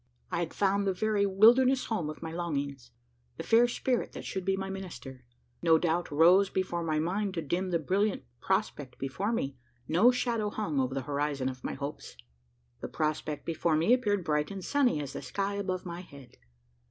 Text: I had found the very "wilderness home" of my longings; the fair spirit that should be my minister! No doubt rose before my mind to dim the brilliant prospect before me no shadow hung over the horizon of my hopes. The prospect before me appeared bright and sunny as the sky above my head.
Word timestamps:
I 0.31 0.39
had 0.39 0.51
found 0.51 0.87
the 0.87 0.95
very 0.95 1.27
"wilderness 1.27 1.85
home" 1.85 2.09
of 2.09 2.23
my 2.23 2.31
longings; 2.31 2.89
the 3.37 3.43
fair 3.43 3.67
spirit 3.67 4.13
that 4.13 4.25
should 4.25 4.43
be 4.45 4.57
my 4.57 4.67
minister! 4.67 5.25
No 5.61 5.77
doubt 5.77 6.09
rose 6.09 6.49
before 6.49 6.81
my 6.81 6.97
mind 6.97 7.35
to 7.35 7.41
dim 7.43 7.69
the 7.69 7.77
brilliant 7.77 8.23
prospect 8.39 8.97
before 8.97 9.31
me 9.31 9.57
no 9.87 10.09
shadow 10.09 10.49
hung 10.49 10.79
over 10.79 10.95
the 10.95 11.03
horizon 11.03 11.49
of 11.49 11.63
my 11.63 11.73
hopes. 11.75 12.17
The 12.79 12.87
prospect 12.87 13.45
before 13.45 13.75
me 13.75 13.93
appeared 13.93 14.23
bright 14.23 14.49
and 14.49 14.65
sunny 14.65 14.99
as 14.99 15.13
the 15.13 15.21
sky 15.21 15.53
above 15.53 15.85
my 15.85 15.99
head. 16.01 16.37